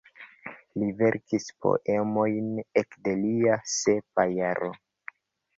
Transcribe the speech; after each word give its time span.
Li 0.83 0.87
verkis 1.01 1.45
poemojn 1.65 2.47
ekde 2.83 3.15
lia 3.21 3.59
sepa 3.75 4.27
jaro. 4.39 4.73